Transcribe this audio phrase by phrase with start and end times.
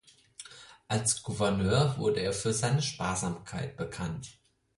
[0.87, 4.39] Als Gouverneur wurde er für seine Sparsamkeit bekannt.